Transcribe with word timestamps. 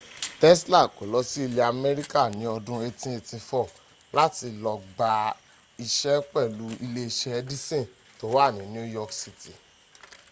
tesla 0.39 0.81
kó 0.95 1.03
lọ 1.13 1.19
sí 1.31 1.39
ilẹ̀ 1.47 1.69
america 1.75 2.21
ní 2.39 2.45
ọdún 2.55 2.77
1884 2.83 3.69
láti 4.17 4.47
lọ 4.63 4.73
gba 4.95 5.09
iṣẹ́ 5.85 6.25
pẹ̀lú 6.31 6.65
ilé-iṣẹ́ 6.85 7.37
edison 7.41 7.85
tó 8.19 8.25
wà 8.35 8.45
ní 8.57 8.61
new 8.73 8.87
york 8.97 9.11
cit 9.19 9.41